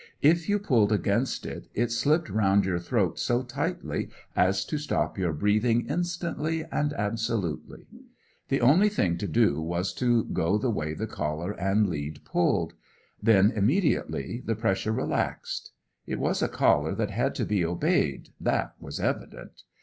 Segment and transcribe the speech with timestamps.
[0.23, 5.15] If you pulled against it, it slipped round your throat so tightly as to stop
[5.15, 7.85] your breathing instantly and absolutely.
[8.47, 12.73] The only thing to do was to go the way the collar and lead pulled;
[13.21, 15.69] then, immediately, the pressure relaxed.
[16.07, 19.65] It was a collar that had to be obeyed, that was evident.